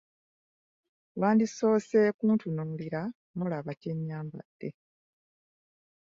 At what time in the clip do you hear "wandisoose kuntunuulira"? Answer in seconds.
1.19-3.01